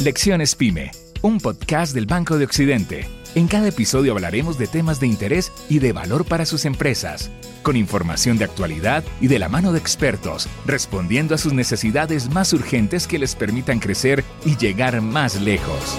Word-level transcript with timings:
Lecciones 0.00 0.54
Pyme, 0.54 0.92
un 1.22 1.38
podcast 1.38 1.92
del 1.92 2.06
Banco 2.06 2.38
de 2.38 2.44
Occidente. 2.44 3.08
En 3.34 3.48
cada 3.48 3.66
episodio 3.66 4.12
hablaremos 4.12 4.56
de 4.56 4.68
temas 4.68 5.00
de 5.00 5.08
interés 5.08 5.50
y 5.68 5.80
de 5.80 5.92
valor 5.92 6.24
para 6.24 6.46
sus 6.46 6.66
empresas, 6.66 7.32
con 7.64 7.74
información 7.74 8.38
de 8.38 8.44
actualidad 8.44 9.02
y 9.20 9.26
de 9.26 9.40
la 9.40 9.48
mano 9.48 9.72
de 9.72 9.80
expertos, 9.80 10.48
respondiendo 10.66 11.34
a 11.34 11.38
sus 11.38 11.52
necesidades 11.52 12.30
más 12.30 12.52
urgentes 12.52 13.08
que 13.08 13.18
les 13.18 13.34
permitan 13.34 13.80
crecer 13.80 14.22
y 14.44 14.56
llegar 14.56 15.02
más 15.02 15.40
lejos. 15.40 15.98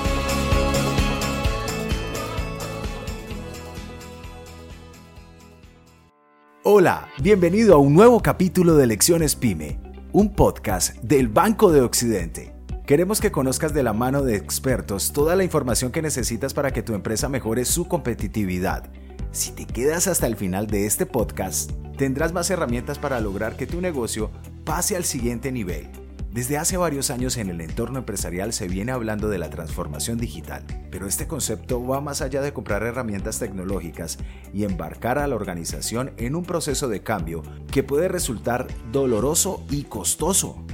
Hola, 6.64 7.10
bienvenido 7.22 7.74
a 7.74 7.78
un 7.80 7.94
nuevo 7.94 8.22
capítulo 8.22 8.76
de 8.76 8.88
Lecciones 8.88 9.36
Pyme, 9.36 9.78
un 10.14 10.34
podcast 10.34 10.96
del 11.04 11.28
Banco 11.28 11.74
de 11.74 11.82
Occidente. 11.82 12.59
Queremos 12.90 13.22
que 13.22 13.32
conozcas 13.32 13.72
de 13.72 13.84
la 13.84 13.94
mano 13.94 14.24
de 14.24 14.36
expertos 14.36 15.14
toda 15.14 15.36
la 15.36 15.44
información 15.44 15.92
que 15.92 16.02
necesitas 16.02 16.56
para 16.56 16.72
que 16.72 16.82
tu 16.82 16.96
empresa 16.96 17.30
mejore 17.30 17.64
su 17.64 17.88
competitividad. 17.88 18.90
Si 19.32 19.52
te 19.52 19.68
quedas 19.68 20.08
hasta 20.08 20.26
el 20.26 20.36
final 20.36 20.66
de 20.66 20.88
este 20.88 21.06
podcast, 21.06 21.70
tendrás 22.00 22.34
más 22.34 22.50
herramientas 22.50 22.98
para 22.98 23.20
lograr 23.20 23.56
que 23.58 23.68
tu 23.68 23.80
negocio 23.80 24.32
pase 24.64 24.96
al 24.96 25.04
siguiente 25.04 25.52
nivel. 25.52 25.88
Desde 26.32 26.58
hace 26.58 26.78
varios 26.78 27.12
años 27.12 27.38
en 27.38 27.52
el 27.52 27.62
entorno 27.62 28.00
empresarial 28.00 28.54
se 28.54 28.68
viene 28.68 28.92
hablando 28.92 29.30
de 29.30 29.38
la 29.38 29.52
transformación 29.52 30.18
digital, 30.18 30.66
pero 30.90 31.06
este 31.06 31.28
concepto 31.28 31.86
va 31.86 32.02
más 32.02 32.24
allá 32.24 32.42
de 32.42 32.54
comprar 32.54 32.82
herramientas 32.82 33.38
tecnológicas 33.38 34.18
y 34.52 34.64
embarcar 34.64 35.20
a 35.20 35.28
la 35.28 35.36
organización 35.36 36.12
en 36.18 36.36
un 36.36 36.42
proceso 36.42 36.88
de 36.88 37.04
cambio 37.04 37.44
que 37.72 37.84
puede 37.84 38.08
resultar 38.08 38.66
doloroso 38.92 39.64
y 39.70 39.84
costoso. 39.84 40.66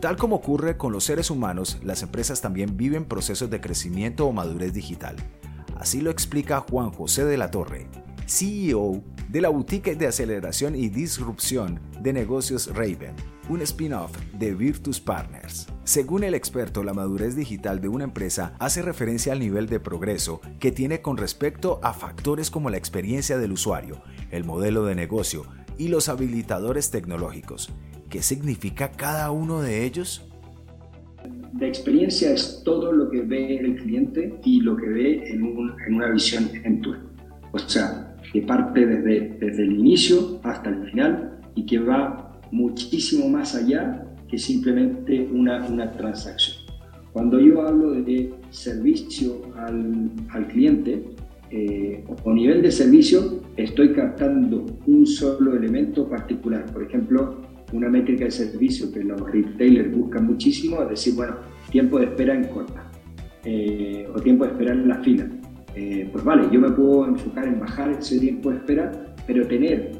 Tal 0.00 0.16
como 0.16 0.36
ocurre 0.36 0.76
con 0.76 0.92
los 0.92 1.02
seres 1.02 1.28
humanos, 1.28 1.78
las 1.82 2.04
empresas 2.04 2.40
también 2.40 2.76
viven 2.76 3.04
procesos 3.04 3.50
de 3.50 3.60
crecimiento 3.60 4.26
o 4.26 4.32
madurez 4.32 4.72
digital. 4.72 5.16
Así 5.76 6.00
lo 6.00 6.10
explica 6.10 6.64
Juan 6.70 6.92
José 6.92 7.24
de 7.24 7.36
la 7.36 7.50
Torre, 7.50 7.88
CEO 8.26 9.02
de 9.28 9.40
la 9.40 9.48
boutique 9.48 9.96
de 9.96 10.06
aceleración 10.06 10.76
y 10.76 10.88
disrupción 10.88 11.80
de 12.00 12.12
negocios 12.12 12.72
Raven, 12.74 13.16
un 13.48 13.60
spin-off 13.62 14.12
de 14.34 14.54
Virtus 14.54 15.00
Partners. 15.00 15.66
Según 15.82 16.22
el 16.22 16.34
experto, 16.34 16.84
la 16.84 16.94
madurez 16.94 17.34
digital 17.34 17.80
de 17.80 17.88
una 17.88 18.04
empresa 18.04 18.54
hace 18.60 18.82
referencia 18.82 19.32
al 19.32 19.40
nivel 19.40 19.66
de 19.66 19.80
progreso 19.80 20.40
que 20.60 20.70
tiene 20.70 21.02
con 21.02 21.16
respecto 21.16 21.80
a 21.82 21.92
factores 21.92 22.52
como 22.52 22.70
la 22.70 22.76
experiencia 22.76 23.36
del 23.36 23.50
usuario, 23.50 24.00
el 24.30 24.44
modelo 24.44 24.84
de 24.84 24.94
negocio 24.94 25.44
y 25.76 25.88
los 25.88 26.08
habilitadores 26.08 26.90
tecnológicos. 26.90 27.72
¿Qué 28.08 28.22
significa 28.22 28.90
cada 28.92 29.30
uno 29.30 29.60
de 29.60 29.84
ellos? 29.84 30.24
La 31.58 31.66
experiencia 31.66 32.32
es 32.32 32.62
todo 32.64 32.90
lo 32.92 33.10
que 33.10 33.20
ve 33.20 33.56
el 33.56 33.76
cliente 33.76 34.38
y 34.44 34.60
lo 34.60 34.76
que 34.76 34.88
ve 34.88 35.30
en, 35.30 35.42
una 35.42 36.10
visión 36.10 36.48
en 36.64 36.80
tu. 36.80 36.94
O 37.52 37.58
sea, 37.58 38.16
que 38.32 38.42
parte 38.42 38.86
desde, 38.86 39.36
desde 39.38 39.62
el 39.62 39.72
inicio 39.72 40.40
hasta 40.42 40.70
el 40.70 40.90
final 40.90 41.38
y 41.54 41.66
que 41.66 41.78
va 41.78 42.40
muchísimo 42.50 43.28
más 43.28 43.54
allá 43.54 44.06
que 44.28 44.38
simplemente 44.38 45.28
una, 45.30 45.66
una 45.66 45.90
transacción. 45.92 46.56
Cuando 47.12 47.40
yo 47.40 47.66
hablo 47.66 47.92
de 47.92 48.32
servicio 48.50 49.42
al, 49.56 50.10
al 50.30 50.46
cliente 50.48 51.04
eh, 51.50 52.04
o 52.24 52.32
nivel 52.32 52.62
de 52.62 52.70
servicio, 52.70 53.40
estoy 53.56 53.92
captando 53.92 54.66
un 54.86 55.06
solo 55.06 55.56
elemento 55.56 56.08
particular. 56.08 56.66
Por 56.72 56.82
ejemplo, 56.82 57.40
una 57.72 57.88
métrica 57.88 58.24
de 58.24 58.30
servicio 58.30 58.90
que 58.92 59.04
los 59.04 59.20
retailers 59.20 59.94
buscan 59.94 60.26
muchísimo, 60.26 60.82
es 60.82 60.90
decir, 60.90 61.14
bueno, 61.14 61.36
tiempo 61.70 61.98
de 61.98 62.06
espera 62.06 62.34
en 62.34 62.44
corta 62.44 62.90
eh, 63.44 64.08
o 64.14 64.20
tiempo 64.20 64.44
de 64.44 64.52
espera 64.52 64.72
en 64.72 64.88
la 64.88 65.02
fila. 65.02 65.28
Eh, 65.74 66.08
pues 66.10 66.24
vale, 66.24 66.48
yo 66.50 66.60
me 66.60 66.70
puedo 66.70 67.06
enfocar 67.06 67.46
en 67.46 67.60
bajar 67.60 67.90
ese 67.90 68.18
tiempo 68.18 68.50
de 68.50 68.56
espera, 68.56 69.14
pero 69.26 69.46
tener 69.46 69.92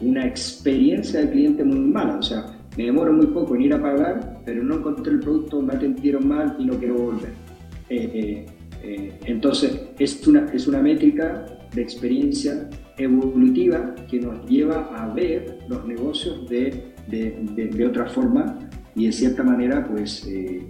una 0.00 0.26
experiencia 0.26 1.20
de 1.20 1.30
cliente 1.30 1.64
muy 1.64 1.78
mala, 1.78 2.16
o 2.18 2.22
sea, 2.22 2.58
me 2.76 2.84
demoro 2.84 3.12
muy 3.12 3.26
poco 3.26 3.54
en 3.54 3.62
ir 3.62 3.74
a 3.74 3.80
pagar, 3.80 4.40
pero 4.44 4.64
no 4.64 4.76
encontré 4.76 5.12
el 5.12 5.20
producto, 5.20 5.62
me 5.62 5.74
atendieron 5.74 6.26
mal 6.26 6.56
y 6.58 6.64
no 6.64 6.74
quiero 6.78 6.94
volver. 6.94 7.30
Eh, 7.88 8.46
entonces, 9.26 9.80
es 9.98 10.26
una, 10.26 10.46
es 10.52 10.66
una 10.66 10.82
métrica 10.82 11.46
de 11.72 11.82
experiencia 11.82 12.68
evolutiva 12.98 13.94
que 14.10 14.20
nos 14.20 14.44
lleva 14.48 14.90
a 14.94 15.12
ver 15.14 15.58
los 15.68 15.84
negocios 15.86 16.48
de 16.48 16.91
de, 17.08 17.86
otra 17.86 18.06
forma 18.06 18.58
y 18.94 19.06
de 19.06 19.12
cierta 19.12 19.42
manera 19.42 19.86
pues 19.86 20.26
eh, 20.26 20.68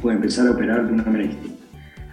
puede 0.00 0.16
empezar 0.16 0.46
a 0.46 0.52
operar 0.52 0.86
de 0.86 0.92
una 0.92 1.04
manera 1.04 1.24
distinta. 1.24 1.58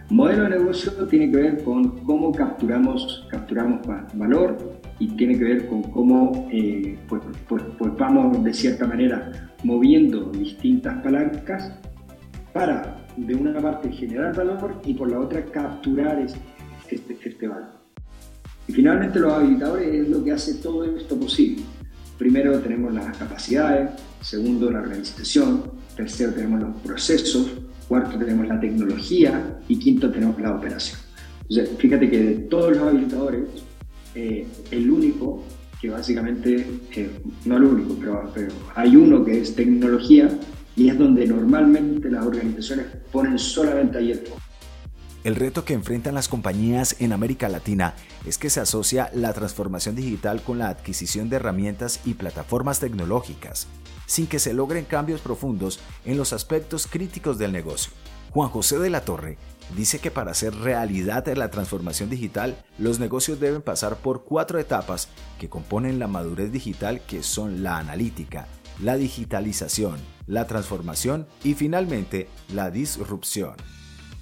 Modelo 0.09 0.43
de 0.43 0.49
negocio 0.51 0.91
tiene 1.07 1.31
que 1.31 1.37
ver 1.37 1.63
con 1.63 1.97
cómo 2.05 2.31
capturamos, 2.31 3.27
capturamos 3.31 3.81
valor 4.13 4.79
y 4.99 5.07
tiene 5.15 5.37
que 5.37 5.43
ver 5.43 5.67
con 5.67 5.81
cómo 5.83 6.47
eh, 6.51 6.97
pues, 7.07 7.23
pues, 7.47 7.63
pues, 7.77 7.91
vamos 7.97 8.43
de 8.43 8.53
cierta 8.53 8.85
manera 8.85 9.49
moviendo 9.63 10.25
distintas 10.31 11.01
palancas 11.01 11.71
para 12.53 13.03
de 13.17 13.33
una 13.33 13.59
parte 13.59 13.91
generar 13.91 14.35
valor 14.35 14.79
y 14.85 14.93
por 14.93 15.09
la 15.09 15.19
otra 15.19 15.43
capturar 15.45 16.19
este, 16.19 17.17
este 17.23 17.47
valor. 17.47 17.85
Y 18.67 18.73
finalmente 18.73 19.19
los 19.19 19.33
habilitadores 19.33 19.87
es 19.87 20.09
lo 20.09 20.23
que 20.23 20.31
hace 20.31 20.55
todo 20.55 20.83
esto 20.83 21.19
posible. 21.19 21.63
Primero 22.17 22.59
tenemos 22.59 22.93
las 22.93 23.17
capacidades, 23.17 23.89
segundo 24.21 24.71
la 24.71 24.79
organización, 24.79 25.63
tercero 25.95 26.33
tenemos 26.33 26.61
los 26.61 26.77
procesos, 26.77 27.51
cuarto 27.87 28.17
tenemos 28.17 28.47
la 28.47 28.59
tecnología 28.59 29.59
y 29.67 29.77
quinto 29.77 30.09
tenemos 30.11 30.39
la 30.39 30.55
operación. 30.55 30.99
Entonces, 31.41 31.77
fíjate 31.77 32.09
que 32.09 32.19
de 32.19 32.33
todos 32.35 32.75
los 32.75 32.87
habilitadores, 32.87 33.43
eh, 34.15 34.47
el 34.71 34.89
único 34.89 35.43
que 35.81 35.89
básicamente, 35.89 36.65
eh, 36.95 37.09
no 37.45 37.57
el 37.57 37.63
único, 37.63 37.95
pero, 37.99 38.31
pero 38.33 38.53
hay 38.75 38.95
uno 38.95 39.23
que 39.23 39.41
es 39.41 39.53
tecnología 39.53 40.29
y 40.75 40.89
es 40.89 40.97
donde 40.97 41.27
normalmente 41.27 42.09
las 42.09 42.25
organizaciones 42.25 42.87
ponen 43.11 43.37
solamente 43.37 43.97
ahí 43.97 44.11
el 44.11 44.19
foco. 44.19 44.41
El 45.25 45.35
reto 45.35 45.65
que 45.65 45.73
enfrentan 45.73 46.13
las 46.13 46.27
compañías 46.27 46.97
en 46.99 47.11
América 47.11 47.49
Latina 47.49 47.95
es 48.27 48.37
que 48.37 48.51
se 48.51 48.59
asocia 48.59 49.09
la 49.11 49.33
transformación 49.33 49.95
digital 49.95 50.43
con 50.43 50.59
la 50.59 50.69
adquisición 50.69 51.29
de 51.29 51.37
herramientas 51.37 51.99
y 52.05 52.13
plataformas 52.13 52.79
tecnológicas, 52.79 53.65
sin 54.05 54.27
que 54.27 54.37
se 54.37 54.53
logren 54.53 54.85
cambios 54.85 55.21
profundos 55.21 55.79
en 56.05 56.17
los 56.17 56.31
aspectos 56.31 56.85
críticos 56.85 57.39
del 57.39 57.53
negocio. 57.53 57.91
Juan 58.29 58.49
José 58.49 58.77
de 58.77 58.91
la 58.91 59.01
Torre 59.01 59.39
dice 59.75 59.97
que 59.97 60.11
para 60.11 60.29
hacer 60.29 60.53
realidad 60.53 61.27
la 61.35 61.49
transformación 61.49 62.11
digital, 62.11 62.63
los 62.77 62.99
negocios 62.99 63.39
deben 63.39 63.63
pasar 63.63 63.97
por 63.97 64.25
cuatro 64.25 64.59
etapas 64.59 65.07
que 65.39 65.49
componen 65.49 65.97
la 65.97 66.05
madurez 66.05 66.51
digital 66.51 67.01
que 67.01 67.23
son 67.23 67.63
la 67.63 67.79
analítica, 67.79 68.45
la 68.79 68.95
digitalización, 68.95 69.97
la 70.27 70.45
transformación 70.45 71.25
y 71.43 71.55
finalmente 71.55 72.29
la 72.53 72.69
disrupción 72.69 73.55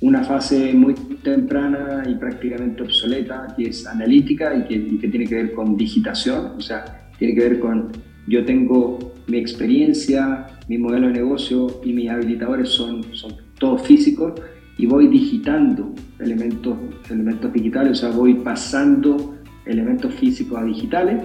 una 0.04 0.22
fase 0.22 0.74
muy 0.74 0.96
temprana 1.24 2.04
y 2.06 2.16
prácticamente 2.16 2.84
obsoleta, 2.84 3.48
que 3.56 3.70
es 3.70 3.88
analítica 3.88 4.54
y 4.54 4.64
que, 5.00 5.08
tiene 5.08 5.26
que 5.26 5.36
ver 5.36 5.54
con 5.54 5.78
digitación, 5.78 6.58
o 6.58 6.62
sea, 6.62 7.10
tiene 7.18 7.34
que 7.34 7.50
ver 7.50 7.60
con 7.60 7.90
yo 8.28 8.44
tengo 8.44 9.14
mi 9.28 9.38
experiencia, 9.38 10.48
mi 10.68 10.78
modelo 10.78 11.08
de 11.08 11.14
negocio 11.14 11.80
y 11.86 11.94
mis 11.94 12.10
habilitadores 12.10 12.68
son, 12.68 13.02
son 13.14 13.36
todos 13.58 13.88
físicos 13.88 14.34
y 14.78 14.86
voy 14.88 15.08
digitando 15.08 15.94
elementos, 16.20 16.76
elementos 17.10 17.54
digitales, 17.54 17.92
o 17.94 17.96
sea, 17.96 18.10
voy 18.10 18.34
pasando 18.34 19.38
elementos 19.66 20.14
físicos 20.16 20.60
a 20.60 20.66
digitales. 20.66 21.22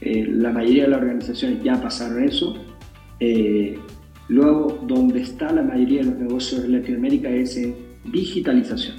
Eh, 0.00 0.24
la 0.30 0.52
mayoría 0.52 0.84
de 0.84 0.90
las 0.90 1.00
organizaciones 1.00 1.64
ya 1.64 1.82
pasaron 1.82 2.22
eso. 2.22 2.54
Eh, 3.18 3.76
luego, 4.28 4.84
donde 4.86 5.22
está 5.22 5.52
la 5.52 5.64
mayoría 5.64 6.02
de 6.02 6.10
los 6.10 6.18
negocios 6.18 6.64
en 6.64 6.72
Latinoamérica 6.72 7.28
es 7.28 7.56
en 7.56 7.89
digitalización, 8.04 8.96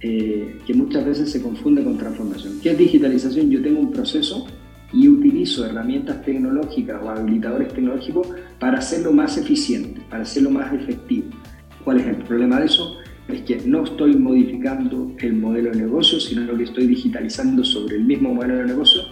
eh, 0.00 0.58
que 0.66 0.74
muchas 0.74 1.04
veces 1.04 1.30
se 1.30 1.42
confunde 1.42 1.84
con 1.84 1.96
transformación. 1.96 2.58
¿Qué 2.62 2.70
es 2.70 2.78
digitalización? 2.78 3.50
Yo 3.50 3.62
tengo 3.62 3.80
un 3.80 3.92
proceso 3.92 4.46
y 4.92 5.08
utilizo 5.08 5.64
herramientas 5.64 6.22
tecnológicas 6.22 7.00
o 7.02 7.08
habilitadores 7.08 7.68
tecnológicos 7.72 8.28
para 8.58 8.78
hacerlo 8.78 9.12
más 9.12 9.38
eficiente, 9.38 10.00
para 10.10 10.22
hacerlo 10.22 10.50
más 10.50 10.72
efectivo. 10.72 11.28
¿Cuál 11.84 12.00
es 12.00 12.06
el 12.06 12.16
problema 12.16 12.60
de 12.60 12.66
eso? 12.66 12.98
Es 13.28 13.42
que 13.42 13.62
no 13.64 13.84
estoy 13.84 14.16
modificando 14.16 15.14
el 15.18 15.34
modelo 15.34 15.70
de 15.70 15.76
negocio, 15.76 16.20
sino 16.20 16.42
lo 16.42 16.56
que 16.56 16.64
estoy 16.64 16.86
digitalizando 16.86 17.64
sobre 17.64 17.96
el 17.96 18.04
mismo 18.04 18.34
modelo 18.34 18.56
de 18.56 18.64
negocio. 18.66 19.02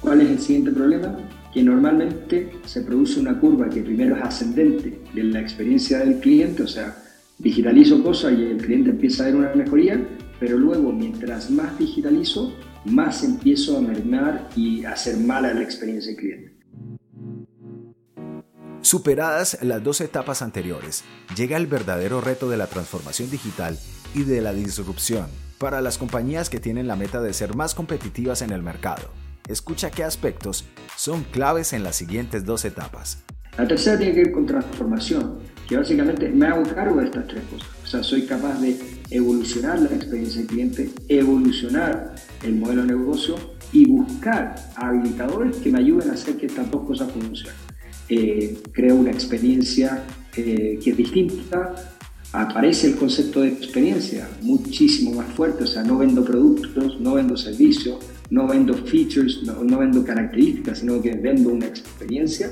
¿Cuál 0.00 0.20
es 0.20 0.30
el 0.30 0.38
siguiente 0.38 0.72
problema? 0.72 1.16
Que 1.52 1.62
normalmente 1.62 2.50
se 2.64 2.82
produce 2.82 3.20
una 3.20 3.38
curva 3.38 3.68
que 3.68 3.82
primero 3.82 4.16
es 4.16 4.22
ascendente 4.22 5.00
de 5.14 5.24
la 5.24 5.40
experiencia 5.40 5.98
del 6.00 6.20
cliente, 6.20 6.62
o 6.62 6.68
sea, 6.68 6.96
digitalizo 7.40 8.02
cosas 8.02 8.34
y 8.38 8.42
el 8.44 8.58
cliente 8.58 8.90
empieza 8.90 9.22
a 9.22 9.26
ver 9.26 9.36
una 9.36 9.54
mejoría, 9.54 10.06
pero 10.38 10.58
luego 10.58 10.92
mientras 10.92 11.50
más 11.50 11.78
digitalizo, 11.78 12.54
más 12.84 13.24
empiezo 13.24 13.78
a 13.78 13.80
mermar 13.80 14.48
y 14.56 14.84
a 14.84 14.92
hacer 14.92 15.16
mala 15.16 15.52
la 15.54 15.62
experiencia 15.62 16.12
del 16.12 16.20
cliente. 16.20 16.60
Superadas 18.82 19.58
las 19.62 19.82
dos 19.82 20.00
etapas 20.00 20.42
anteriores, 20.42 21.04
llega 21.36 21.56
el 21.56 21.66
verdadero 21.66 22.20
reto 22.20 22.48
de 22.48 22.56
la 22.56 22.66
transformación 22.66 23.30
digital 23.30 23.78
y 24.14 24.24
de 24.24 24.40
la 24.40 24.52
disrupción 24.52 25.26
para 25.58 25.82
las 25.82 25.98
compañías 25.98 26.48
que 26.48 26.60
tienen 26.60 26.88
la 26.88 26.96
meta 26.96 27.20
de 27.20 27.34
ser 27.34 27.54
más 27.54 27.74
competitivas 27.74 28.40
en 28.40 28.50
el 28.50 28.62
mercado. 28.62 29.10
Escucha 29.48 29.90
qué 29.90 30.04
aspectos 30.04 30.64
son 30.96 31.24
claves 31.24 31.72
en 31.72 31.82
las 31.82 31.96
siguientes 31.96 32.44
dos 32.44 32.64
etapas. 32.64 33.22
La 33.58 33.68
tercera 33.68 33.98
tiene 33.98 34.14
que 34.14 34.22
ver 34.22 34.32
con 34.32 34.46
transformación, 34.46 35.38
que 35.70 35.76
básicamente 35.76 36.28
me 36.28 36.46
hago 36.46 36.64
cargo 36.74 36.98
de 36.98 37.04
estas 37.04 37.28
tres 37.28 37.44
cosas. 37.44 37.68
O 37.84 37.86
sea, 37.86 38.02
soy 38.02 38.22
capaz 38.22 38.60
de 38.60 38.76
evolucionar 39.08 39.80
la 39.80 39.94
experiencia 39.94 40.40
del 40.40 40.48
cliente, 40.48 40.90
evolucionar 41.06 42.16
el 42.42 42.56
modelo 42.56 42.82
de 42.82 42.88
negocio 42.88 43.36
y 43.72 43.86
buscar 43.86 44.56
habilitadores 44.74 45.58
que 45.58 45.70
me 45.70 45.78
ayuden 45.78 46.10
a 46.10 46.14
hacer 46.14 46.36
que 46.36 46.46
estas 46.46 46.68
dos 46.72 46.84
cosas 46.84 47.12
funcionen. 47.12 47.54
Eh, 48.08 48.58
creo 48.72 48.96
una 48.96 49.12
experiencia 49.12 50.02
eh, 50.36 50.80
que 50.82 50.90
es 50.90 50.96
distinta, 50.96 51.94
aparece 52.32 52.88
el 52.88 52.96
concepto 52.96 53.42
de 53.42 53.50
experiencia 53.50 54.28
muchísimo 54.42 55.12
más 55.12 55.32
fuerte, 55.34 55.62
o 55.62 55.66
sea, 55.68 55.84
no 55.84 55.98
vendo 55.98 56.24
productos, 56.24 57.00
no 57.00 57.14
vendo 57.14 57.36
servicios, 57.36 57.98
no 58.28 58.48
vendo 58.48 58.74
features, 58.74 59.44
no, 59.44 59.62
no 59.62 59.78
vendo 59.78 60.04
características, 60.04 60.80
sino 60.80 61.00
que 61.00 61.14
vendo 61.14 61.50
una 61.50 61.66
experiencia 61.66 62.50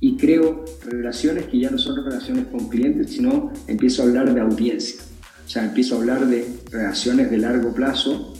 y 0.00 0.16
creo 0.16 0.64
relaciones 0.84 1.44
que 1.46 1.60
ya 1.60 1.70
no 1.70 1.78
son 1.78 2.02
relaciones 2.04 2.46
con 2.46 2.68
clientes, 2.68 3.10
sino 3.10 3.52
empiezo 3.66 4.02
a 4.02 4.06
hablar 4.06 4.34
de 4.34 4.40
audiencia. 4.40 5.02
O 5.44 5.48
sea, 5.48 5.64
empiezo 5.64 5.94
a 5.94 5.98
hablar 5.98 6.26
de 6.26 6.46
relaciones 6.70 7.30
de 7.30 7.38
largo 7.38 7.74
plazo. 7.74 8.34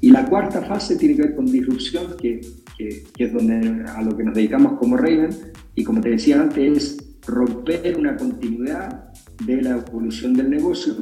Y 0.00 0.10
la 0.10 0.24
cuarta 0.24 0.62
fase 0.62 0.96
tiene 0.96 1.16
que 1.16 1.22
ver 1.22 1.36
con 1.36 1.46
disrupción, 1.46 2.16
que, 2.16 2.40
que, 2.76 3.04
es 3.18 3.32
donde, 3.32 3.84
a 3.88 4.02
lo 4.02 4.16
que 4.16 4.24
nos 4.24 4.34
dedicamos 4.34 4.78
como 4.78 4.96
Raven. 4.96 5.30
Y 5.74 5.84
como 5.84 6.00
te 6.00 6.10
decía 6.10 6.40
antes, 6.40 6.76
es 6.76 6.96
romper 7.26 7.96
una 7.98 8.16
continuidad 8.16 9.12
de 9.44 9.62
la 9.62 9.70
evolución 9.70 10.32
del 10.34 10.48
negocio. 10.50 10.96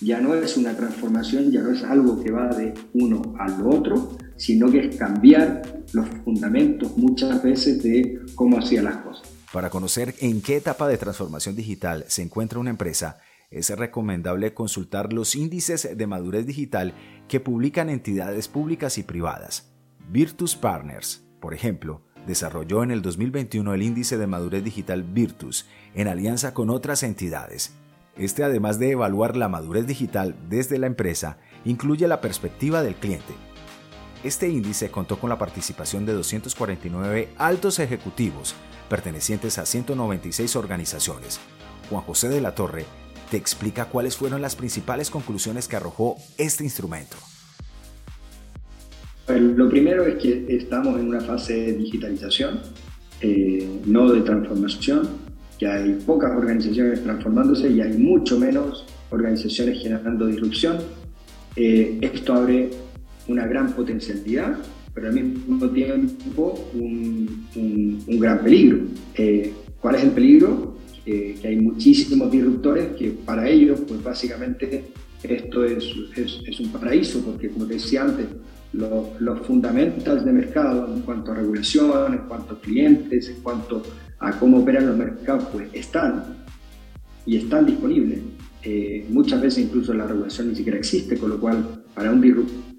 Ya 0.00 0.20
no 0.20 0.34
es 0.34 0.56
una 0.56 0.74
transformación, 0.74 1.50
ya 1.50 1.62
no 1.62 1.70
es 1.70 1.84
algo 1.84 2.22
que 2.22 2.32
va 2.32 2.48
de 2.48 2.74
uno 2.94 3.34
al 3.38 3.64
otro, 3.66 4.16
sino 4.42 4.68
que 4.72 4.80
es 4.80 4.96
cambiar 4.96 5.62
los 5.92 6.08
fundamentos 6.24 6.96
muchas 6.96 7.40
veces 7.44 7.80
de 7.84 8.18
cómo 8.34 8.58
hacía 8.58 8.82
las 8.82 8.96
cosas. 8.96 9.28
Para 9.52 9.70
conocer 9.70 10.16
en 10.18 10.42
qué 10.42 10.56
etapa 10.56 10.88
de 10.88 10.98
transformación 10.98 11.54
digital 11.54 12.04
se 12.08 12.22
encuentra 12.22 12.58
una 12.58 12.70
empresa, 12.70 13.18
es 13.52 13.70
recomendable 13.70 14.52
consultar 14.52 15.12
los 15.12 15.36
índices 15.36 15.96
de 15.96 16.06
madurez 16.08 16.44
digital 16.44 16.92
que 17.28 17.38
publican 17.38 17.88
entidades 17.88 18.48
públicas 18.48 18.98
y 18.98 19.04
privadas. 19.04 19.72
Virtus 20.10 20.56
Partners, 20.56 21.24
por 21.40 21.54
ejemplo, 21.54 22.02
desarrolló 22.26 22.82
en 22.82 22.90
el 22.90 23.00
2021 23.00 23.74
el 23.74 23.82
índice 23.82 24.18
de 24.18 24.26
madurez 24.26 24.64
digital 24.64 25.04
Virtus 25.04 25.66
en 25.94 26.08
alianza 26.08 26.52
con 26.52 26.68
otras 26.68 27.04
entidades. 27.04 27.74
Este, 28.16 28.42
además 28.42 28.80
de 28.80 28.90
evaluar 28.90 29.36
la 29.36 29.48
madurez 29.48 29.86
digital 29.86 30.34
desde 30.48 30.78
la 30.78 30.88
empresa, 30.88 31.38
incluye 31.64 32.08
la 32.08 32.20
perspectiva 32.20 32.82
del 32.82 32.96
cliente, 32.96 33.34
este 34.24 34.48
índice 34.48 34.90
contó 34.90 35.18
con 35.18 35.30
la 35.30 35.38
participación 35.38 36.06
de 36.06 36.12
249 36.12 37.30
altos 37.38 37.78
ejecutivos 37.78 38.54
pertenecientes 38.88 39.58
a 39.58 39.66
196 39.66 40.54
organizaciones. 40.54 41.40
Juan 41.90 42.02
José 42.02 42.28
de 42.28 42.40
la 42.40 42.54
Torre 42.54 42.84
te 43.30 43.36
explica 43.36 43.86
cuáles 43.86 44.16
fueron 44.16 44.42
las 44.42 44.54
principales 44.54 45.10
conclusiones 45.10 45.66
que 45.66 45.76
arrojó 45.76 46.16
este 46.38 46.62
instrumento. 46.64 47.16
Lo 49.28 49.68
primero 49.68 50.04
es 50.04 50.16
que 50.22 50.46
estamos 50.48 51.00
en 51.00 51.08
una 51.08 51.20
fase 51.20 51.54
de 51.54 51.72
digitalización, 51.72 52.60
eh, 53.20 53.80
no 53.86 54.12
de 54.12 54.20
transformación, 54.20 55.08
que 55.58 55.66
hay 55.66 55.94
pocas 56.06 56.32
organizaciones 56.32 57.02
transformándose 57.02 57.70
y 57.70 57.80
hay 57.80 57.96
mucho 57.96 58.38
menos 58.38 58.84
organizaciones 59.10 59.80
generando 59.80 60.26
disrupción. 60.26 60.78
Eh, 61.56 61.98
esto 62.02 62.34
abre 62.34 62.70
una 63.28 63.46
gran 63.46 63.72
potencialidad, 63.72 64.58
pero 64.94 65.08
al 65.08 65.14
mismo 65.14 65.68
tiempo 65.70 66.70
un, 66.74 67.46
un, 67.54 68.20
gran 68.20 68.42
peligro. 68.42 68.80
Eh, 69.14 69.52
¿Cuál 69.80 69.96
es 69.96 70.04
el 70.04 70.10
peligro? 70.10 70.72
que 71.04 71.40
hay 71.42 71.56
muchísimos 71.56 72.30
disruptores 72.30 72.92
que 72.96 73.10
para 73.10 73.48
ellos, 73.48 73.80
pues 73.88 74.00
básicamente 74.04 74.84
esto 75.24 75.64
es, 75.64 75.84
es, 76.16 76.40
es 76.46 76.60
un 76.60 76.70
paraíso, 76.70 77.20
porque 77.24 77.48
como 77.48 77.66
te 77.66 77.74
decía 77.74 78.02
antes, 78.02 78.26
los, 78.72 79.20
los 79.20 79.46
fundamentals 79.46 80.24
de 80.24 80.32
mercado 80.32 80.92
en 80.94 81.02
cuanto 81.02 81.32
a 81.32 81.36
regulación, 81.36 82.14
en 82.14 82.20
cuanto 82.28 82.54
a 82.54 82.60
clientes, 82.60 83.28
en 83.28 83.42
cuanto 83.42 83.82
a 84.18 84.38
cómo 84.38 84.58
operan 84.58 84.86
los 84.86 84.96
mercados, 84.96 85.44
pues 85.52 85.68
están 85.72 86.24
y 87.26 87.36
están 87.36 87.66
disponibles. 87.66 88.20
Eh, 88.62 89.06
muchas 89.10 89.40
veces 89.40 89.64
incluso 89.64 89.92
la 89.92 90.06
regulación 90.06 90.48
ni 90.48 90.56
siquiera 90.56 90.78
existe, 90.78 91.18
con 91.18 91.30
lo 91.30 91.40
cual 91.40 91.84
para 91.94 92.10
un 92.10 92.20
disruptor 92.20 92.71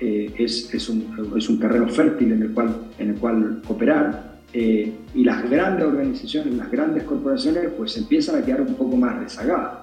eh, 0.00 0.32
es, 0.38 0.72
es, 0.74 0.88
un, 0.88 1.32
es, 1.36 1.48
un, 1.48 1.58
terreno 1.58 1.88
fértil 1.88 2.32
en 2.32 2.42
el 2.42 2.50
cual, 2.52 2.76
en 2.98 3.10
el 3.10 3.16
cual 3.16 3.62
cooperar. 3.66 4.36
Eh, 4.52 4.92
y 5.14 5.24
las 5.24 5.48
grandes 5.50 5.86
organizaciones, 5.86 6.54
las 6.54 6.70
grandes 6.70 7.02
corporaciones, 7.04 7.68
pues 7.76 7.96
empiezan 7.96 8.42
a 8.42 8.44
quedar 8.44 8.62
un 8.62 8.74
poco 8.74 8.96
más 8.96 9.18
rezagadas. 9.18 9.80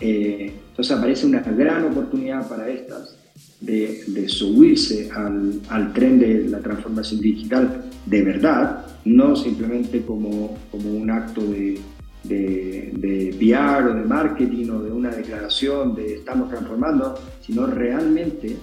Eh, 0.00 0.52
entonces 0.70 0.96
aparece 0.96 1.26
una 1.26 1.40
gran 1.40 1.84
oportunidad 1.84 2.48
para 2.48 2.68
estas 2.68 3.16
de, 3.60 4.04
de 4.08 4.28
subirse 4.28 5.10
al, 5.10 5.60
al, 5.68 5.92
tren 5.92 6.18
de 6.18 6.48
la 6.48 6.60
transformación 6.60 7.20
digital 7.20 7.84
de 8.06 8.22
verdad, 8.22 8.86
no 9.04 9.36
simplemente 9.36 10.02
como, 10.02 10.56
como 10.70 10.90
un 10.92 11.10
acto 11.10 11.42
de, 11.42 11.78
de, 12.24 12.92
de 12.94 13.36
PR 13.38 13.88
o 13.88 13.94
de 13.94 14.04
marketing 14.04 14.70
o 14.70 14.82
de 14.82 14.90
una 14.90 15.10
declaración 15.10 15.94
de 15.94 16.14
estamos 16.16 16.48
transformando, 16.48 17.14
sino 17.40 17.66
realmente 17.66 18.56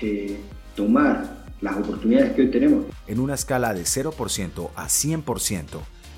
eh, 0.00 0.38
tomar 0.74 1.44
las 1.60 1.76
oportunidades 1.76 2.32
que 2.32 2.42
hoy 2.42 2.50
tenemos. 2.50 2.86
En 3.06 3.20
una 3.20 3.34
escala 3.34 3.72
de 3.74 3.82
0% 3.82 4.70
a 4.74 4.84
100%, 4.86 5.66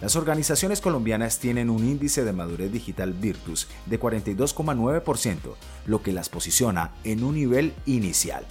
las 0.00 0.14
organizaciones 0.14 0.80
colombianas 0.80 1.38
tienen 1.38 1.70
un 1.70 1.86
índice 1.86 2.24
de 2.24 2.32
madurez 2.32 2.70
digital 2.70 3.14
Virtus 3.14 3.68
de 3.86 3.98
42,9%, 3.98 5.38
lo 5.86 6.02
que 6.02 6.12
las 6.12 6.28
posiciona 6.28 6.92
en 7.04 7.24
un 7.24 7.34
nivel 7.34 7.72
inicial. 7.86 8.44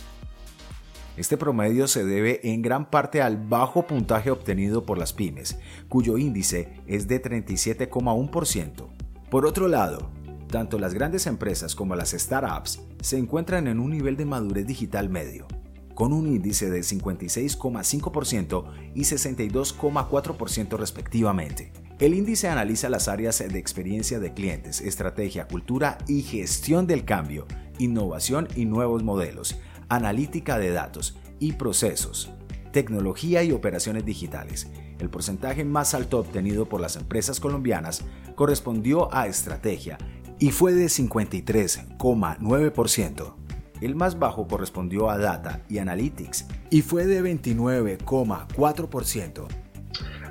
Este 1.18 1.38
promedio 1.38 1.88
se 1.88 2.04
debe 2.04 2.42
en 2.44 2.62
gran 2.62 2.90
parte 2.90 3.22
al 3.22 3.38
bajo 3.38 3.88
puntaje 3.88 4.32
obtenido 4.32 4.86
por 4.86 4.98
las 4.98 5.14
pymes, 5.14 5.58
cuyo 5.88 6.18
índice 6.18 6.82
es 6.88 7.08
de 7.08 7.22
37,1%. 7.22 8.88
Por 9.30 9.46
otro 9.46 9.68
lado, 9.68 10.10
tanto 10.56 10.80
las 10.80 10.94
grandes 10.94 11.28
empresas 11.28 11.76
como 11.76 11.98
las 11.98 12.12
startups 12.12 12.82
se 13.02 13.18
encuentran 13.18 13.68
en 13.68 13.78
un 13.78 13.92
nivel 13.92 14.16
de 14.16 14.24
madurez 14.24 14.66
digital 14.66 15.10
medio, 15.10 15.48
con 15.94 16.14
un 16.14 16.28
índice 16.28 16.70
de 16.70 16.80
56,5% 16.80 18.64
y 18.96 19.02
62,4% 19.02 20.78
respectivamente. 20.78 21.74
El 22.00 22.14
índice 22.14 22.48
analiza 22.48 22.88
las 22.88 23.10
áreas 23.10 23.40
de 23.40 23.60
experiencia 23.60 24.20
de 24.20 24.34
clientes, 24.34 24.80
estrategia, 24.80 25.46
cultura 25.46 25.98
y 26.08 26.22
gestión 26.22 26.88
del 26.88 27.04
cambio, 27.04 27.48
innovación 27.78 28.48
y 28.56 28.64
nuevos 28.64 29.04
modelos, 29.04 29.58
analítica 29.90 30.58
de 30.58 30.70
datos 30.70 31.18
y 31.38 31.52
procesos, 31.52 32.32
tecnología 32.72 33.44
y 33.44 33.52
operaciones 33.52 34.06
digitales. 34.06 34.70
El 35.00 35.10
porcentaje 35.10 35.66
más 35.66 35.94
alto 35.94 36.18
obtenido 36.18 36.70
por 36.70 36.80
las 36.80 36.96
empresas 36.96 37.42
colombianas 37.42 38.06
correspondió 38.36 39.14
a 39.14 39.28
estrategia 39.28 39.98
y 40.40 40.52
fue 40.52 40.74
de 40.74 40.86
53,9%. 40.86 43.34
El 43.82 43.96
más 43.96 44.18
bajo 44.20 44.48
correspondió 44.48 45.10
a 45.10 45.18
Data 45.18 45.64
y 45.70 45.80
Analytics 45.80 46.48
y 46.70 46.82
fue 46.82 47.06
de 47.06 47.22
29,4%. 47.22 49.48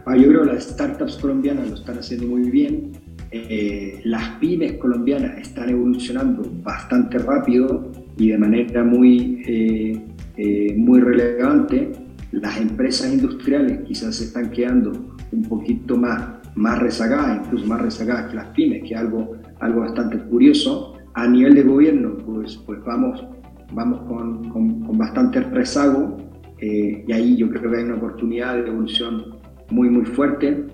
Ah, 0.07 0.17
yo 0.17 0.29
creo 0.29 0.43
que 0.43 0.53
las 0.53 0.65
startups 0.65 1.17
colombianas 1.17 1.69
lo 1.69 1.77
están 1.77 1.99
haciendo 1.99 2.27
muy 2.27 2.51
bien. 2.51 2.93
Eh, 3.31 4.03
las 4.05 4.39
pymes 4.39 4.75
colombianas 4.75 5.39
están 5.39 5.71
evolucionando 5.71 6.43
bastante 6.63 7.19
rápido 7.19 7.91
y 8.17 8.29
de 8.29 8.39
manera 8.39 8.85
muy, 8.85 9.43
eh, 9.47 10.01
eh, 10.37 10.75
muy 10.77 11.01
relevante. 11.01 11.93
Las 12.33 12.61
empresas 12.61 13.13
industriales 13.13 13.81
quizás 13.87 14.17
se 14.17 14.25
están 14.25 14.51
quedando 14.51 14.93
un 15.33 15.43
poquito 15.43 15.97
más, 15.97 16.35
más 16.55 16.79
rezagadas, 16.79 17.41
incluso 17.45 17.67
más 17.67 17.81
rezagadas 17.81 18.31
que 18.31 18.37
las 18.37 18.49
pymes, 18.49 18.83
que 18.83 18.95
es 18.95 19.01
algo 19.01 19.37
algo 19.65 19.81
bastante 19.81 20.19
curioso. 20.19 20.95
A 21.15 21.27
nivel 21.27 21.55
de 21.55 21.63
gobierno, 21.63 22.17
pues, 22.19 22.57
pues 22.67 22.79
vamos, 22.85 23.25
vamos 23.73 24.01
con, 24.09 24.51
con, 24.51 24.99
bastante 24.99 25.41
rezago 25.41 26.17
eh, 26.59 27.05
y 27.07 27.13
ahí 27.13 27.37
yo 27.37 27.49
creo 27.51 27.71
que 27.71 27.79
hay 27.79 27.85
una 27.85 27.97
oportunidad 27.97 28.55
de 28.55 28.69
evolución 28.69 29.37
muy, 29.71 29.89
muy 29.89 30.05
fuerte. 30.05 30.67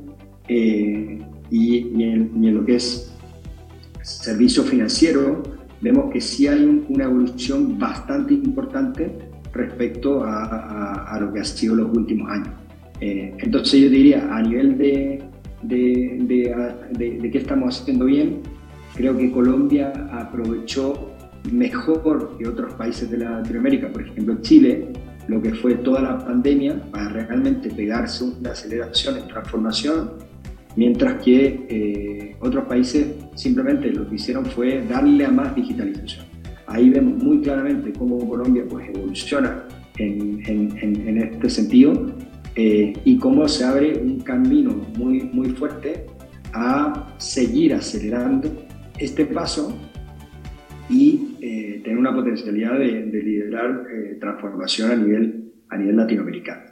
Eh, 0.48 1.18
y, 1.50 2.02
en, 2.02 2.54
lo 2.54 2.64
que 2.64 2.76
es 2.76 3.16
servicio 4.02 4.62
financiero, 4.62 5.42
vemos 5.80 6.10
que 6.12 6.20
sí 6.20 6.46
hay 6.46 6.84
una 6.88 7.04
evolución 7.04 7.78
bastante 7.78 8.34
importante 8.34 9.16
respecto 9.52 10.24
a, 10.24 11.14
a, 11.14 11.20
lo 11.20 11.32
que 11.32 11.40
ha 11.40 11.44
sido 11.44 11.76
los 11.76 11.96
últimos 11.96 12.30
años. 12.30 12.54
Eh, 13.00 13.34
entonces 13.38 13.80
yo 13.80 13.90
diría, 13.90 14.28
a 14.34 14.42
nivel 14.42 14.76
de, 14.78 15.22
de, 15.62 16.78
de, 16.92 17.30
qué 17.30 17.38
estamos 17.38 17.80
haciendo 17.80 18.04
bien, 18.04 18.40
creo 18.94 19.16
que 19.16 19.30
Colombia 19.30 19.92
aprovechó 20.12 21.12
mejor 21.52 22.36
que 22.38 22.46
otros 22.46 22.74
países 22.74 23.10
de 23.10 23.18
Latinoamérica, 23.18 23.88
por 23.90 24.02
ejemplo 24.02 24.36
Chile, 24.42 24.88
lo 25.28 25.40
que 25.40 25.54
fue 25.54 25.76
toda 25.76 26.02
la 26.02 26.18
pandemia 26.18 26.80
para 26.90 27.08
realmente 27.08 27.70
pegarse 27.70 28.24
una 28.24 28.50
aceleración 28.50 29.16
en 29.18 29.28
transformación, 29.28 30.12
mientras 30.76 31.22
que 31.22 31.66
eh, 31.68 32.36
otros 32.40 32.64
países 32.64 33.14
simplemente 33.34 33.90
lo 33.90 34.08
que 34.08 34.16
hicieron 34.16 34.44
fue 34.44 34.84
darle 34.88 35.24
a 35.24 35.30
más 35.30 35.54
digitalización. 35.54 36.26
Ahí 36.66 36.90
vemos 36.90 37.22
muy 37.22 37.40
claramente 37.40 37.92
cómo 37.92 38.28
Colombia 38.28 38.64
pues, 38.68 38.88
evoluciona 38.88 39.64
en, 39.98 40.40
en, 40.46 41.08
en 41.08 41.18
este 41.18 41.50
sentido 41.50 41.92
eh, 42.56 42.92
y 43.04 43.16
cómo 43.18 43.46
se 43.48 43.64
abre 43.64 43.98
un 43.98 44.20
camino 44.20 44.74
muy, 44.96 45.22
muy 45.32 45.50
fuerte 45.50 46.06
a 46.52 47.14
seguir 47.18 47.74
acelerando 47.74 48.50
este 49.00 49.24
paso 49.24 49.76
y 50.88 51.36
eh, 51.40 51.80
tener 51.82 51.98
una 51.98 52.14
potencialidad 52.14 52.78
de, 52.78 53.06
liderar 53.06 53.86
eh, 53.90 54.18
transformación 54.20 54.90
a 54.90 54.96
nivel, 54.96 55.54
a 55.70 55.76
nivel 55.78 55.96
latinoamericano. 55.96 56.70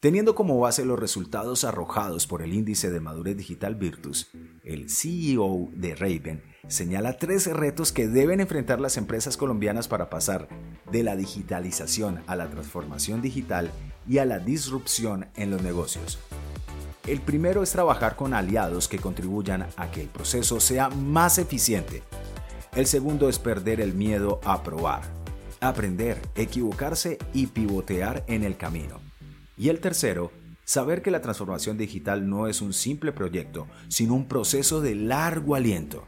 Teniendo 0.00 0.34
como 0.34 0.60
base 0.60 0.84
los 0.84 0.98
resultados 0.98 1.64
arrojados 1.64 2.26
por 2.26 2.42
el 2.42 2.52
índice 2.52 2.90
de 2.90 3.00
madurez 3.00 3.38
digital 3.38 3.74
Virtus, 3.74 4.30
el 4.62 4.90
CEO 4.90 5.70
de 5.74 5.94
Raven 5.94 6.42
señala 6.68 7.16
tres 7.16 7.46
retos 7.46 7.90
que 7.90 8.06
deben 8.06 8.40
enfrentar 8.40 8.80
las 8.80 8.98
empresas 8.98 9.36
colombianas 9.38 9.88
para 9.88 10.10
pasar 10.10 10.46
de 10.92 11.02
la 11.02 11.16
digitalización 11.16 12.20
a 12.26 12.36
la 12.36 12.50
transformación 12.50 13.22
digital 13.22 13.70
y 14.06 14.18
a 14.18 14.26
la 14.26 14.38
disrupción 14.38 15.28
en 15.36 15.50
los 15.50 15.62
negocios. 15.62 16.18
El 17.06 17.20
primero 17.20 17.62
es 17.62 17.70
trabajar 17.70 18.16
con 18.16 18.32
aliados 18.32 18.88
que 18.88 18.98
contribuyan 18.98 19.66
a 19.76 19.90
que 19.90 20.00
el 20.00 20.08
proceso 20.08 20.58
sea 20.58 20.88
más 20.88 21.36
eficiente. 21.36 22.02
El 22.74 22.86
segundo 22.86 23.28
es 23.28 23.38
perder 23.38 23.82
el 23.82 23.92
miedo 23.92 24.40
a 24.42 24.62
probar, 24.62 25.02
aprender, 25.60 26.18
equivocarse 26.34 27.18
y 27.34 27.48
pivotear 27.48 28.24
en 28.26 28.42
el 28.42 28.56
camino. 28.56 29.02
Y 29.58 29.68
el 29.68 29.80
tercero, 29.80 30.32
saber 30.64 31.02
que 31.02 31.10
la 31.10 31.20
transformación 31.20 31.76
digital 31.76 32.26
no 32.26 32.48
es 32.48 32.62
un 32.62 32.72
simple 32.72 33.12
proyecto, 33.12 33.66
sino 33.88 34.14
un 34.14 34.26
proceso 34.26 34.80
de 34.80 34.94
largo 34.94 35.54
aliento. 35.54 36.06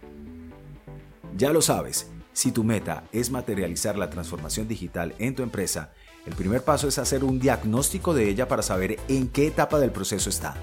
Ya 1.36 1.52
lo 1.52 1.60
sabes, 1.60 2.10
si 2.32 2.52
tu 2.52 2.64
meta 2.64 3.04
es 3.12 3.30
materializar 3.30 3.98
la 3.98 4.08
transformación 4.08 4.66
digital 4.66 5.14
en 5.18 5.34
tu 5.34 5.42
empresa, 5.42 5.92
el 6.24 6.34
primer 6.34 6.64
paso 6.64 6.88
es 6.88 6.98
hacer 6.98 7.22
un 7.22 7.38
diagnóstico 7.38 8.14
de 8.14 8.30
ella 8.30 8.48
para 8.48 8.62
saber 8.62 8.98
en 9.08 9.28
qué 9.28 9.46
etapa 9.46 9.78
del 9.78 9.92
proceso 9.92 10.30
está. 10.30 10.56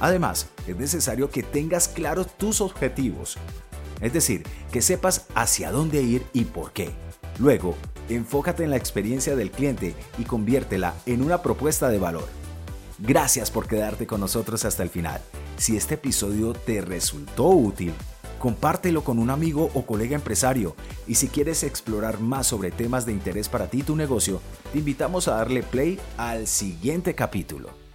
Además, 0.00 0.48
es 0.66 0.76
necesario 0.76 1.30
que 1.30 1.42
tengas 1.42 1.88
claros 1.88 2.36
tus 2.38 2.60
objetivos, 2.60 3.36
es 4.00 4.12
decir, 4.12 4.44
que 4.72 4.82
sepas 4.82 5.26
hacia 5.34 5.70
dónde 5.70 6.02
ir 6.02 6.24
y 6.32 6.44
por 6.44 6.72
qué. 6.72 6.90
Luego, 7.38 7.76
enfócate 8.08 8.64
en 8.64 8.70
la 8.70 8.76
experiencia 8.76 9.36
del 9.36 9.50
cliente 9.50 9.94
y 10.18 10.24
conviértela 10.24 10.94
en 11.06 11.22
una 11.22 11.42
propuesta 11.42 11.88
de 11.88 11.98
valor. 11.98 12.28
Gracias 12.98 13.50
por 13.50 13.66
quedarte 13.66 14.06
con 14.06 14.20
nosotros 14.20 14.64
hasta 14.64 14.82
el 14.82 14.90
final. 14.90 15.20
Si 15.56 15.76
este 15.76 15.94
episodio 15.94 16.52
te 16.52 16.80
resultó 16.80 17.48
útil, 17.48 17.92
compártelo 18.38 19.04
con 19.04 19.18
un 19.18 19.30
amigo 19.30 19.70
o 19.74 19.84
colega 19.84 20.14
empresario 20.14 20.74
y 21.06 21.14
si 21.16 21.28
quieres 21.28 21.62
explorar 21.62 22.20
más 22.20 22.46
sobre 22.46 22.70
temas 22.70 23.04
de 23.04 23.12
interés 23.12 23.48
para 23.48 23.68
ti 23.68 23.80
y 23.80 23.82
tu 23.82 23.96
negocio, 23.96 24.40
te 24.72 24.78
invitamos 24.78 25.28
a 25.28 25.36
darle 25.36 25.62
play 25.62 26.00
al 26.16 26.46
siguiente 26.46 27.14
capítulo. 27.14 27.89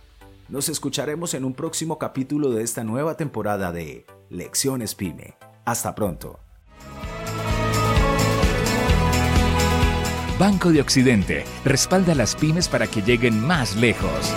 Nos 0.47 0.69
escucharemos 0.69 1.33
en 1.33 1.43
un 1.43 1.55
próximo 1.55 1.97
capítulo 1.97 2.51
de 2.51 2.63
esta 2.63 2.83
nueva 2.83 3.17
temporada 3.17 3.71
de 3.71 4.05
Lecciones 4.29 4.93
Pyme. 4.93 5.37
Hasta 5.65 5.95
pronto. 5.95 6.39
Banco 10.37 10.71
de 10.71 10.81
Occidente 10.81 11.45
respalda 11.63 12.11
a 12.11 12.15
las 12.15 12.35
pymes 12.35 12.67
para 12.67 12.85
que 12.85 13.01
lleguen 13.01 13.39
más 13.39 13.75
lejos. 13.75 14.33